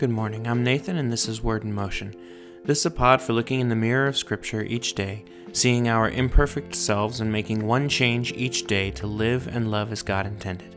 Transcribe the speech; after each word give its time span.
Good 0.00 0.08
morning. 0.08 0.46
I'm 0.46 0.64
Nathan, 0.64 0.96
and 0.96 1.12
this 1.12 1.28
is 1.28 1.42
Word 1.42 1.62
in 1.62 1.74
Motion. 1.74 2.14
This 2.64 2.78
is 2.78 2.86
a 2.86 2.90
pod 2.90 3.20
for 3.20 3.34
looking 3.34 3.60
in 3.60 3.68
the 3.68 3.76
mirror 3.76 4.06
of 4.06 4.16
Scripture 4.16 4.62
each 4.62 4.94
day, 4.94 5.26
seeing 5.52 5.88
our 5.88 6.08
imperfect 6.08 6.74
selves, 6.74 7.20
and 7.20 7.30
making 7.30 7.66
one 7.66 7.86
change 7.86 8.32
each 8.32 8.66
day 8.66 8.90
to 8.92 9.06
live 9.06 9.46
and 9.46 9.70
love 9.70 9.92
as 9.92 10.00
God 10.00 10.26
intended. 10.26 10.74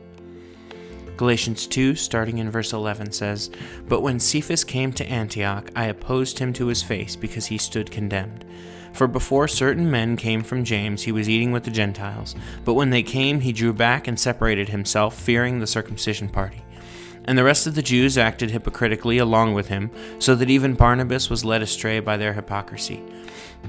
Galatians 1.16 1.66
2, 1.66 1.94
starting 1.94 2.36
in 2.36 2.50
verse 2.50 2.74
11, 2.74 3.12
says, 3.12 3.50
But 3.88 4.02
when 4.02 4.20
Cephas 4.20 4.62
came 4.62 4.92
to 4.92 5.06
Antioch, 5.06 5.70
I 5.74 5.86
opposed 5.86 6.38
him 6.38 6.52
to 6.52 6.66
his 6.66 6.82
face 6.82 7.16
because 7.16 7.46
he 7.46 7.56
stood 7.56 7.90
condemned. 7.90 8.44
For 8.92 9.06
before 9.06 9.48
certain 9.48 9.90
men 9.90 10.18
came 10.18 10.42
from 10.42 10.64
James, 10.64 11.02
he 11.02 11.12
was 11.12 11.30
eating 11.30 11.50
with 11.50 11.64
the 11.64 11.70
Gentiles. 11.70 12.34
But 12.66 12.74
when 12.74 12.90
they 12.90 13.02
came, 13.02 13.40
he 13.40 13.54
drew 13.54 13.72
back 13.72 14.06
and 14.06 14.20
separated 14.20 14.68
himself, 14.68 15.18
fearing 15.18 15.60
the 15.60 15.66
circumcision 15.66 16.28
party. 16.28 16.63
And 17.26 17.38
the 17.38 17.44
rest 17.44 17.66
of 17.66 17.74
the 17.74 17.82
Jews 17.82 18.18
acted 18.18 18.50
hypocritically 18.50 19.18
along 19.18 19.54
with 19.54 19.68
him, 19.68 19.90
so 20.18 20.34
that 20.34 20.50
even 20.50 20.74
Barnabas 20.74 21.30
was 21.30 21.44
led 21.44 21.62
astray 21.62 22.00
by 22.00 22.16
their 22.16 22.34
hypocrisy. 22.34 23.02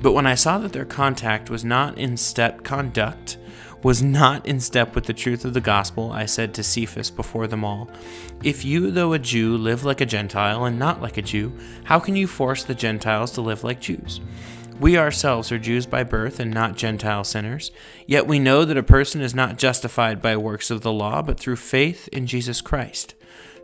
But 0.01 0.11
when 0.11 0.27
I 0.27 0.35
saw 0.35 0.57
that 0.59 0.73
their 0.73 0.85
contact 0.85 1.49
was 1.49 1.63
not 1.63 1.97
in 1.97 2.17
step 2.17 2.63
conduct, 2.63 3.37
was 3.81 4.01
not 4.01 4.45
in 4.45 4.59
step 4.59 4.95
with 4.95 5.05
the 5.05 5.13
truth 5.13 5.45
of 5.45 5.53
the 5.53 5.61
gospel, 5.61 6.11
I 6.11 6.25
said 6.25 6.53
to 6.55 6.63
Cephas 6.63 7.11
before 7.11 7.47
them 7.47 7.63
all, 7.63 7.89
If 8.43 8.65
you, 8.65 8.91
though 8.91 9.13
a 9.13 9.19
Jew, 9.19 9.57
live 9.57 9.85
like 9.85 10.01
a 10.01 10.05
Gentile 10.05 10.65
and 10.65 10.79
not 10.79 11.01
like 11.01 11.17
a 11.17 11.21
Jew, 11.21 11.53
how 11.83 11.99
can 11.99 12.15
you 12.15 12.25
force 12.27 12.63
the 12.63 12.75
Gentiles 12.75 13.31
to 13.33 13.41
live 13.41 13.63
like 13.63 13.79
Jews? 13.79 14.21
We 14.79 14.97
ourselves 14.97 15.51
are 15.53 15.59
Jews 15.59 15.85
by 15.85 16.03
birth 16.03 16.39
and 16.39 16.51
not 16.51 16.75
Gentile 16.75 17.23
sinners. 17.23 17.71
Yet 18.07 18.27
we 18.27 18.39
know 18.39 18.65
that 18.65 18.75
a 18.75 18.83
person 18.83 19.21
is 19.21 19.33
not 19.33 19.57
justified 19.57 20.21
by 20.21 20.35
works 20.35 20.69
of 20.69 20.81
the 20.81 20.91
law, 20.91 21.21
but 21.21 21.39
through 21.39 21.55
faith 21.55 22.09
in 22.09 22.27
Jesus 22.27 22.59
Christ. 22.59 23.15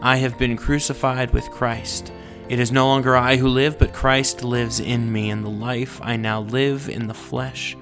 I 0.00 0.16
have 0.18 0.38
been 0.38 0.56
crucified 0.56 1.32
with 1.32 1.50
Christ. 1.50 2.12
It 2.48 2.60
is 2.60 2.70
no 2.70 2.86
longer 2.86 3.16
I 3.16 3.36
who 3.36 3.48
live, 3.48 3.78
but 3.78 3.92
Christ 3.92 4.44
lives 4.44 4.78
in 4.78 5.12
me, 5.12 5.30
and 5.30 5.44
the 5.44 5.50
life 5.50 6.00
I 6.02 6.16
now 6.16 6.42
live 6.42 6.88
in 6.88 7.08
the 7.08 7.14
flesh. 7.14 7.76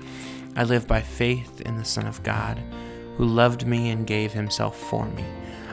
I 0.57 0.65
live 0.65 0.89
by 0.89 1.03
faith 1.03 1.61
in 1.61 1.77
the 1.77 1.85
Son 1.85 2.07
of 2.07 2.23
God, 2.23 2.63
who 3.17 3.27
loved 3.27 3.67
me 3.67 3.91
and 3.91 4.07
gave 4.07 4.33
himself 4.33 4.79
for 4.79 5.07
me. 5.11 5.25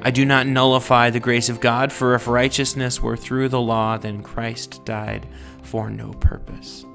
I 0.01 0.11
do 0.11 0.25
not 0.25 0.45
nullify 0.45 1.09
the 1.09 1.21
grace 1.21 1.47
of 1.47 1.61
God, 1.61 1.93
for 1.93 2.13
if 2.13 2.27
righteousness 2.27 3.01
were 3.01 3.15
through 3.15 3.47
the 3.47 3.61
law, 3.61 3.97
then 3.97 4.21
Christ 4.21 4.83
died 4.83 5.25
for 5.61 5.89
no 5.89 6.11
purpose. 6.11 6.85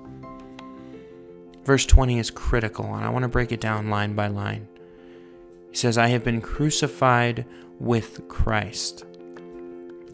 Verse 1.65 1.87
20 1.87 2.19
is 2.19 2.31
critical, 2.31 2.95
and 2.95 3.03
I 3.03 3.09
want 3.09 3.23
to 3.23 3.29
break 3.29 3.51
it 3.51 3.63
down 3.63 3.89
line 3.89 4.15
by 4.15 4.27
line. 4.27 4.69
He 5.71 5.77
says, 5.77 5.97
I 5.97 6.09
have 6.09 6.23
been 6.23 6.43
crucified 6.43 7.47
with 7.79 8.29
Christ. 8.29 9.07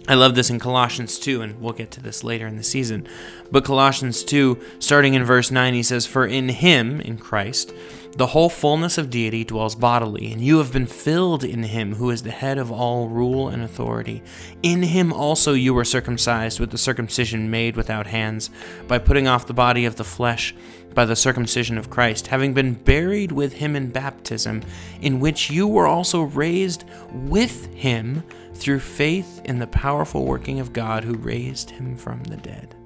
I 0.06 0.14
love 0.14 0.34
this 0.34 0.50
in 0.50 0.58
Colossians 0.58 1.18
2, 1.18 1.40
and 1.40 1.60
we'll 1.62 1.72
get 1.72 1.90
to 1.92 2.02
this 2.02 2.22
later 2.22 2.46
in 2.46 2.56
the 2.56 2.62
season. 2.62 3.08
But 3.50 3.64
Colossians 3.64 4.22
2, 4.22 4.60
starting 4.78 5.14
in 5.14 5.24
verse 5.24 5.50
9, 5.50 5.72
he 5.72 5.82
says, 5.82 6.06
For 6.06 6.26
in 6.26 6.50
him, 6.50 7.00
in 7.00 7.16
Christ, 7.16 7.72
the 8.16 8.28
whole 8.28 8.48
fullness 8.48 8.96
of 8.96 9.10
deity 9.10 9.44
dwells 9.44 9.74
bodily, 9.74 10.32
and 10.32 10.40
you 10.40 10.58
have 10.58 10.72
been 10.72 10.86
filled 10.86 11.42
in 11.42 11.64
him 11.64 11.94
who 11.94 12.10
is 12.10 12.22
the 12.22 12.30
head 12.30 12.58
of 12.58 12.70
all 12.70 13.08
rule 13.08 13.48
and 13.48 13.62
authority. 13.62 14.22
In 14.62 14.82
him 14.82 15.12
also 15.12 15.52
you 15.52 15.74
were 15.74 15.84
circumcised 15.84 16.60
with 16.60 16.70
the 16.70 16.78
circumcision 16.78 17.50
made 17.50 17.76
without 17.76 18.06
hands, 18.06 18.50
by 18.86 18.98
putting 18.98 19.26
off 19.26 19.46
the 19.46 19.54
body 19.54 19.84
of 19.84 19.96
the 19.96 20.04
flesh 20.04 20.54
by 20.94 21.04
the 21.04 21.16
circumcision 21.16 21.76
of 21.76 21.90
Christ, 21.90 22.28
having 22.28 22.54
been 22.54 22.74
buried 22.74 23.32
with 23.32 23.54
him 23.54 23.74
in 23.74 23.90
baptism, 23.90 24.62
in 25.00 25.18
which 25.18 25.50
you 25.50 25.66
were 25.66 25.88
also 25.88 26.22
raised 26.22 26.84
with 27.12 27.66
him 27.74 28.22
through 28.54 28.78
faith 28.78 29.40
in 29.44 29.58
the 29.58 29.66
powerful 29.66 30.24
working 30.24 30.60
of 30.60 30.72
God 30.72 31.02
who 31.02 31.14
raised 31.14 31.70
him 31.70 31.96
from 31.96 32.22
the 32.24 32.36
dead. 32.36 32.76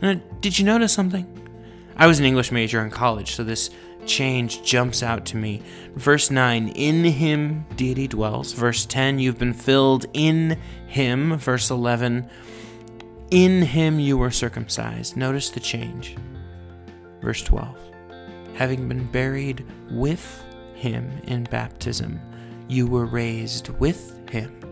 Now, 0.00 0.20
did 0.40 0.58
you 0.58 0.64
notice 0.64 0.92
something? 0.92 1.26
I 1.96 2.06
was 2.06 2.18
an 2.18 2.24
English 2.24 2.52
major 2.52 2.82
in 2.82 2.90
college, 2.90 3.34
so 3.34 3.44
this 3.44 3.70
change 4.06 4.62
jumps 4.62 5.02
out 5.02 5.24
to 5.26 5.36
me. 5.36 5.62
Verse 5.94 6.30
9, 6.30 6.68
in 6.68 7.04
him 7.04 7.66
deity 7.76 8.08
dwells. 8.08 8.52
Verse 8.52 8.86
10, 8.86 9.18
you've 9.18 9.38
been 9.38 9.54
filled 9.54 10.06
in 10.12 10.58
him. 10.86 11.36
Verse 11.36 11.70
11, 11.70 12.28
in 13.30 13.62
him 13.62 14.00
you 14.00 14.18
were 14.18 14.30
circumcised. 14.30 15.16
Notice 15.16 15.50
the 15.50 15.60
change. 15.60 16.16
Verse 17.20 17.42
12, 17.42 17.76
having 18.54 18.88
been 18.88 19.04
buried 19.06 19.64
with 19.90 20.44
him 20.74 21.20
in 21.24 21.44
baptism, 21.44 22.20
you 22.68 22.86
were 22.86 23.06
raised 23.06 23.68
with 23.80 24.28
him. 24.30 24.69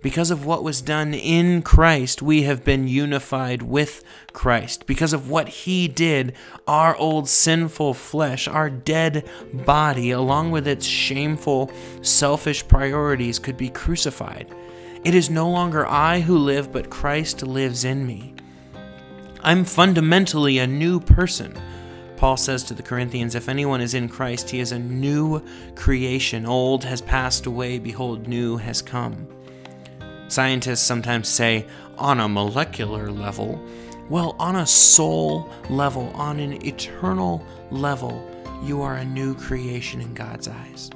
Because 0.00 0.30
of 0.30 0.46
what 0.46 0.62
was 0.62 0.80
done 0.80 1.12
in 1.12 1.60
Christ, 1.62 2.22
we 2.22 2.42
have 2.42 2.64
been 2.64 2.86
unified 2.86 3.62
with 3.62 4.04
Christ. 4.32 4.86
Because 4.86 5.12
of 5.12 5.28
what 5.28 5.48
He 5.48 5.88
did, 5.88 6.34
our 6.68 6.94
old 6.96 7.28
sinful 7.28 7.94
flesh, 7.94 8.46
our 8.46 8.70
dead 8.70 9.28
body, 9.52 10.12
along 10.12 10.52
with 10.52 10.68
its 10.68 10.86
shameful, 10.86 11.72
selfish 12.02 12.66
priorities, 12.68 13.40
could 13.40 13.56
be 13.56 13.70
crucified. 13.70 14.46
It 15.04 15.14
is 15.14 15.30
no 15.30 15.50
longer 15.50 15.84
I 15.86 16.20
who 16.20 16.38
live, 16.38 16.72
but 16.72 16.90
Christ 16.90 17.42
lives 17.42 17.84
in 17.84 18.06
me. 18.06 18.34
I'm 19.42 19.64
fundamentally 19.64 20.58
a 20.58 20.66
new 20.66 21.00
person. 21.00 21.60
Paul 22.16 22.36
says 22.36 22.62
to 22.64 22.74
the 22.74 22.82
Corinthians, 22.82 23.34
If 23.34 23.48
anyone 23.48 23.80
is 23.80 23.94
in 23.94 24.08
Christ, 24.08 24.50
he 24.50 24.60
is 24.60 24.70
a 24.70 24.78
new 24.78 25.40
creation. 25.74 26.46
Old 26.46 26.84
has 26.84 27.00
passed 27.00 27.46
away, 27.46 27.78
behold, 27.78 28.28
new 28.28 28.56
has 28.56 28.80
come. 28.82 29.28
Scientists 30.28 30.82
sometimes 30.82 31.28
say, 31.28 31.66
on 31.98 32.20
a 32.20 32.28
molecular 32.28 33.10
level. 33.10 33.62
Well, 34.08 34.36
on 34.38 34.56
a 34.56 34.66
soul 34.66 35.50
level, 35.68 36.10
on 36.14 36.40
an 36.40 36.64
eternal 36.64 37.44
level, 37.70 38.24
you 38.62 38.82
are 38.82 38.96
a 38.96 39.04
new 39.04 39.34
creation 39.34 40.00
in 40.00 40.14
God's 40.14 40.48
eyes. 40.48 40.90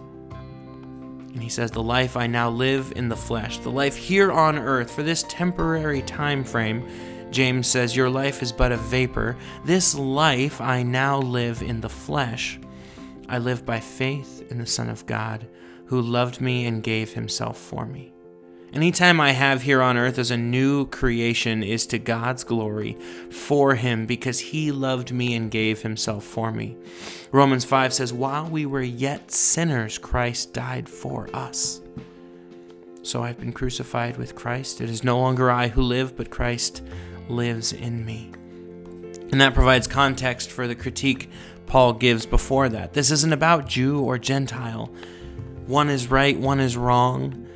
And 1.32 1.42
he 1.42 1.48
says, 1.48 1.70
The 1.70 1.82
life 1.82 2.16
I 2.16 2.26
now 2.26 2.50
live 2.50 2.92
in 2.96 3.08
the 3.08 3.16
flesh, 3.16 3.58
the 3.58 3.70
life 3.70 3.96
here 3.96 4.32
on 4.32 4.58
earth 4.58 4.90
for 4.90 5.02
this 5.02 5.24
temporary 5.28 6.02
time 6.02 6.44
frame, 6.44 6.86
James 7.30 7.66
says, 7.66 7.96
Your 7.96 8.10
life 8.10 8.42
is 8.42 8.52
but 8.52 8.72
a 8.72 8.76
vapor. 8.76 9.36
This 9.64 9.94
life 9.94 10.60
I 10.60 10.82
now 10.82 11.18
live 11.18 11.62
in 11.62 11.80
the 11.80 11.88
flesh. 11.88 12.58
I 13.28 13.38
live 13.38 13.64
by 13.64 13.80
faith 13.80 14.44
in 14.50 14.58
the 14.58 14.66
Son 14.66 14.90
of 14.90 15.06
God, 15.06 15.46
who 15.86 16.02
loved 16.02 16.40
me 16.40 16.66
and 16.66 16.82
gave 16.82 17.14
himself 17.14 17.56
for 17.56 17.86
me. 17.86 18.12
Anytime 18.72 19.20
I 19.20 19.32
have 19.32 19.60
here 19.60 19.82
on 19.82 19.98
earth 19.98 20.18
as 20.18 20.30
a 20.30 20.36
new 20.38 20.86
creation 20.86 21.62
is 21.62 21.84
to 21.88 21.98
God's 21.98 22.42
glory 22.42 22.94
for 23.30 23.74
Him 23.74 24.06
because 24.06 24.38
He 24.38 24.72
loved 24.72 25.12
me 25.12 25.34
and 25.34 25.50
gave 25.50 25.82
Himself 25.82 26.24
for 26.24 26.50
me. 26.50 26.78
Romans 27.32 27.66
5 27.66 27.92
says, 27.92 28.14
While 28.14 28.48
we 28.48 28.64
were 28.64 28.80
yet 28.80 29.30
sinners, 29.30 29.98
Christ 29.98 30.54
died 30.54 30.88
for 30.88 31.28
us. 31.36 31.82
So 33.02 33.22
I've 33.22 33.38
been 33.38 33.52
crucified 33.52 34.16
with 34.16 34.34
Christ. 34.34 34.80
It 34.80 34.88
is 34.88 35.04
no 35.04 35.20
longer 35.20 35.50
I 35.50 35.68
who 35.68 35.82
live, 35.82 36.16
but 36.16 36.30
Christ 36.30 36.82
lives 37.28 37.74
in 37.74 38.06
me. 38.06 38.30
And 39.32 39.40
that 39.42 39.52
provides 39.52 39.86
context 39.86 40.50
for 40.50 40.66
the 40.66 40.74
critique 40.74 41.28
Paul 41.66 41.92
gives 41.92 42.24
before 42.24 42.70
that. 42.70 42.94
This 42.94 43.10
isn't 43.10 43.34
about 43.34 43.68
Jew 43.68 44.00
or 44.00 44.16
Gentile. 44.16 44.90
One 45.66 45.90
is 45.90 46.10
right, 46.10 46.38
one 46.38 46.58
is 46.58 46.74
wrong. 46.74 47.48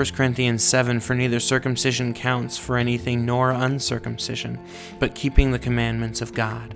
1 0.00 0.12
Corinthians 0.12 0.64
7 0.64 0.98
For 0.98 1.14
neither 1.14 1.38
circumcision 1.38 2.14
counts 2.14 2.56
for 2.56 2.78
anything 2.78 3.26
nor 3.26 3.50
uncircumcision, 3.50 4.58
but 4.98 5.14
keeping 5.14 5.50
the 5.50 5.58
commandments 5.58 6.22
of 6.22 6.32
God. 6.32 6.74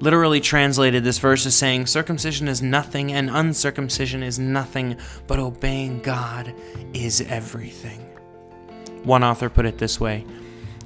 Literally 0.00 0.40
translated, 0.40 1.04
this 1.04 1.20
verse 1.20 1.46
is 1.46 1.54
saying 1.54 1.86
circumcision 1.86 2.48
is 2.48 2.62
nothing 2.62 3.12
and 3.12 3.30
uncircumcision 3.30 4.20
is 4.20 4.40
nothing, 4.40 4.96
but 5.28 5.38
obeying 5.38 6.00
God 6.00 6.52
is 6.92 7.20
everything. 7.20 8.00
One 9.04 9.22
author 9.22 9.48
put 9.48 9.64
it 9.64 9.78
this 9.78 10.00
way 10.00 10.26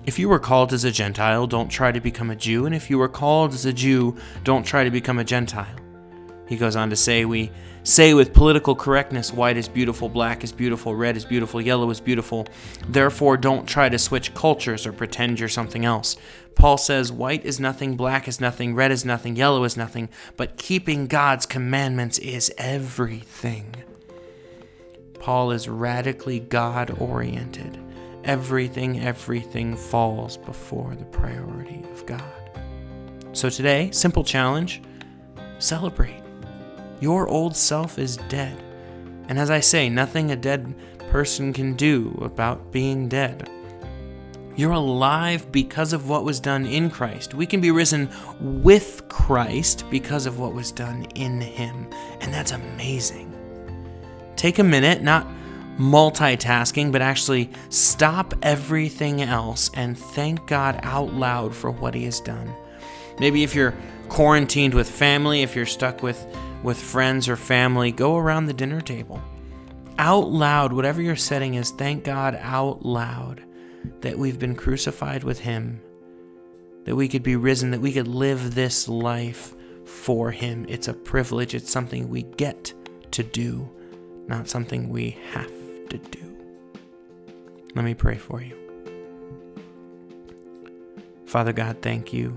If 0.05 0.19
you 0.19 0.29
were 0.29 0.39
called 0.39 0.75
as 0.75 0.85
a 0.85 0.91
Gentile, 0.91 1.47
don't 1.47 1.71
try 1.71 1.93
to 1.93 2.01
become 2.03 2.29
a 2.29 2.37
Jew, 2.37 2.67
and 2.67 2.75
if 2.75 2.91
you 2.91 2.99
were 2.99 3.09
called 3.09 3.55
as 3.55 3.65
a 3.65 3.73
Jew, 3.73 4.19
don't 4.45 4.65
try 4.65 4.85
to 4.85 4.91
become 4.91 5.19
a 5.19 5.25
Gentile. 5.25 5.77
He 6.51 6.57
goes 6.57 6.75
on 6.75 6.91
to 6.91 6.97
say, 6.97 7.25
We 7.25 7.53
say 7.85 8.13
with 8.13 8.35
political 8.35 8.75
correctness, 8.75 9.33
white 9.33 9.57
is 9.57 9.69
beautiful, 9.69 10.09
black 10.09 10.43
is 10.43 10.51
beautiful, 10.51 10.97
red 10.97 11.17
is 11.17 11.25
beautiful, 11.25 11.61
yellow 11.61 11.89
is 11.91 12.01
beautiful. 12.01 12.45
Therefore, 12.89 13.37
don't 13.37 13.69
try 13.69 13.89
to 13.89 14.01
switch 14.01 14.35
cultures 14.35 14.85
or 14.85 14.93
pretend 14.93 15.39
you're 15.39 15.49
something 15.49 15.85
else. 15.85 16.17
Paul 16.57 16.77
says, 16.77 17.13
White 17.13 17.45
is 17.45 17.61
nothing, 17.61 17.97
black 17.97 18.27
is 18.27 18.41
nothing, 18.41 18.75
red 18.75 18.91
is 18.91 19.05
nothing, 19.05 19.37
yellow 19.37 19.63
is 19.63 19.77
nothing, 19.77 20.09
but 20.37 20.57
keeping 20.57 21.07
God's 21.07 21.47
commandments 21.47 22.19
is 22.19 22.53
everything. 22.59 23.73
Paul 25.21 25.53
is 25.53 25.69
radically 25.69 26.41
God 26.41 26.97
oriented. 26.99 27.79
Everything, 28.25 28.99
everything 28.99 29.77
falls 29.77 30.37
before 30.37 30.97
the 30.97 31.05
priority 31.05 31.85
of 31.93 32.07
God. 32.07 32.25
So 33.35 33.49
today, 33.49 33.93
simple 33.93 34.25
challenge 34.25 34.83
celebrate. 35.61 36.21
Your 37.01 37.27
old 37.29 37.57
self 37.57 37.99
is 37.99 38.19
dead. 38.29 38.57
And 39.29 39.39
as 39.39 39.51
I 39.51 39.61
say, 39.61 39.89
nothing 39.89 40.31
a 40.31 40.37
dead 40.37 40.75
person 41.11 41.53
can 41.53 41.75
do 41.75 42.17
about 42.23 42.71
being 42.71 43.09
dead. 43.09 43.49
You're 44.57 44.73
alive 44.73 45.51
because 45.51 45.93
of 45.93 46.09
what 46.09 46.25
was 46.25 46.41
done 46.41 46.67
in 46.67 46.91
Christ. 46.91 47.33
We 47.33 47.47
can 47.47 47.61
be 47.61 47.71
risen 47.71 48.11
with 48.41 49.09
Christ 49.09 49.85
because 49.91 50.27
of 50.27 50.39
what 50.39 50.53
was 50.53 50.71
done 50.71 51.07
in 51.15 51.41
Him. 51.41 51.89
And 52.21 52.35
that's 52.35 52.53
amazing. 52.53 53.35
Take 54.37 54.59
a 54.59 54.65
minute, 54.65 55.03
not 55.03 55.27
multitasking, 55.79 56.93
but 56.93 57.01
actually 57.01 57.51
stop 57.71 58.35
everything 58.43 59.23
else 59.23 59.71
and 59.75 59.97
thank 59.97 60.47
God 60.47 60.79
out 60.83 61.15
loud 61.15 61.55
for 61.55 61.71
what 61.71 61.95
He 61.95 62.05
has 62.05 62.21
done. 62.21 62.53
Maybe 63.19 63.43
if 63.43 63.55
you're 63.55 63.75
quarantined 64.09 64.75
with 64.75 64.91
family, 64.91 65.43
if 65.43 65.57
you're 65.57 65.65
stuck 65.65 66.03
with, 66.03 66.27
with 66.63 66.81
friends 66.81 67.29
or 67.29 67.37
family, 67.37 67.93
go 67.93 68.17
around 68.17 68.47
the 68.47 68.53
dinner 68.53 68.81
table. 68.81 69.23
Out 69.99 70.29
loud, 70.29 70.73
whatever 70.73 71.03
your 71.03 71.17
setting 71.17 71.55
is, 71.55 71.71
thank 71.71 72.05
God 72.05 72.39
out 72.41 72.85
loud 72.85 73.43
that 74.01 74.19
we've 74.19 74.39
been 74.39 74.55
crucified 74.55 75.25
with 75.25 75.41
Him, 75.41 75.81
that 76.85 76.97
we 76.97 77.09
could 77.09 77.23
be 77.23 77.37
risen, 77.37 77.71
that 77.71 77.81
we 77.81 77.93
could 77.93 78.09
live 78.09 78.55
this 78.55 78.89
life 78.89 79.55
for 79.85 80.31
Him. 80.31 80.67
It's 80.69 80.89
a 80.89 80.95
privilege, 80.95 81.55
it's 81.55 81.71
something 81.71 82.09
we 82.09 82.23
get 82.23 82.73
to 83.13 83.23
do, 83.23 83.69
not 84.27 84.49
something 84.49 84.89
we 84.89 85.19
have 85.33 85.51
to 85.89 85.99
do. 85.99 86.37
Let 87.75 87.85
me 87.85 87.95
pray 87.95 88.17
for 88.17 88.43
you. 88.43 88.57
Father 91.27 91.53
God, 91.53 91.79
thank 91.81 92.13
you 92.13 92.37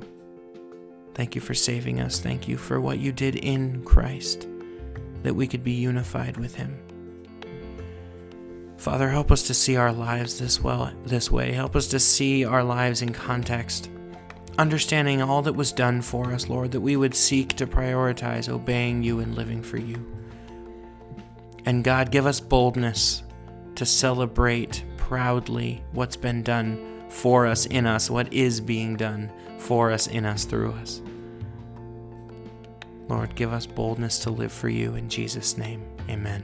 Thank 1.14 1.36
you 1.36 1.42
for 1.42 1.54
saving 1.54 2.00
us. 2.00 2.20
Thank 2.20 2.48
you 2.48 2.58
for 2.58 2.82
what 2.82 3.00
you 3.00 3.12
did 3.12 3.36
in 3.36 3.84
Christ, 3.84 4.48
that 5.22 5.36
we 5.36 5.48
could 5.48 5.64
be 5.64 5.74
unified 5.74 6.38
with 6.38 6.56
Him. 6.56 6.80
Father, 8.78 9.10
help 9.10 9.32
us 9.32 9.44
to 9.44 9.54
see 9.54 9.76
our 9.76 9.94
lives 9.94 10.40
this 10.40 10.62
well 10.62 10.92
this 11.06 11.32
way. 11.32 11.54
Help 11.54 11.76
us 11.76 11.88
to 11.88 12.00
see 12.00 12.44
our 12.44 12.64
lives 12.64 13.02
in 13.02 13.14
context, 13.14 13.90
understanding 14.58 15.22
all 15.22 15.42
that 15.44 15.54
was 15.54 15.72
done 15.72 16.02
for 16.02 16.34
us, 16.34 16.50
Lord, 16.50 16.72
that 16.72 16.82
we 16.82 16.98
would 16.98 17.16
seek 17.16 17.54
to 17.54 17.68
prioritize 17.68 18.50
obeying 18.50 19.04
you 19.04 19.20
and 19.20 19.36
living 19.36 19.62
for 19.62 19.78
you. 19.78 20.06
And 21.66 21.84
God, 21.84 22.12
give 22.12 22.26
us 22.26 22.40
boldness 22.40 23.24
to 23.76 23.86
celebrate 23.86 24.84
proudly 24.98 25.84
what's 25.94 26.18
been 26.18 26.44
done 26.44 26.93
for 27.14 27.46
us 27.46 27.66
in 27.68 27.86
us, 27.86 28.10
what 28.10 28.34
is 28.34 28.60
being 28.60 28.98
done 28.98 29.32
for 29.60 29.92
us, 29.92 30.08
in 30.08 30.26
us, 30.26 30.46
through 30.46 30.74
us. 30.74 31.02
Lord, 33.08 33.36
give 33.36 33.54
us 33.54 33.66
boldness 33.66 34.20
to 34.20 34.32
live 34.32 34.52
for 34.52 34.70
you 34.70 34.96
in 34.96 35.10
Jesus' 35.10 35.58
name. 35.58 35.84
Amen. 36.10 36.44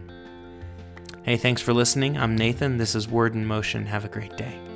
Hey, 1.23 1.37
thanks 1.37 1.61
for 1.61 1.73
listening. 1.73 2.17
I'm 2.17 2.35
Nathan. 2.35 2.77
This 2.77 2.95
is 2.95 3.07
Word 3.07 3.33
in 3.33 3.45
Motion. 3.45 3.85
Have 3.87 4.05
a 4.05 4.09
great 4.09 4.37
day. 4.37 4.68